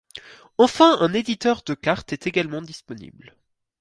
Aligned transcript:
Enfin, 0.57 0.97
un 1.01 1.13
éditeur 1.13 1.61
de 1.63 1.75
cartes 1.75 2.11
est 2.11 2.25
également 2.25 2.63
disponible. 2.63 3.35